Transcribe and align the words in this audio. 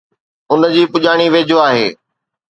ان 0.51 0.61
جي 0.77 0.83
پڄاڻي 0.93 1.27
ويجهو 1.35 1.59
آهي 1.67 1.85